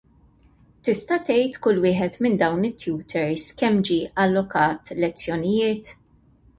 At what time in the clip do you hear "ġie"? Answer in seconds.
3.91-4.11